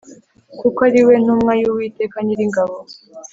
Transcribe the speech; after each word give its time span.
kuko 0.59 0.79
ari 0.87 1.01
we 1.07 1.13
ntumwa 1.23 1.51
y’Uwiteka 1.59 2.17
Nyiringabo. 2.25 2.77